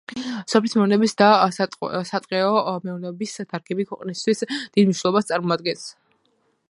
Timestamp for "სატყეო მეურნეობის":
2.11-3.37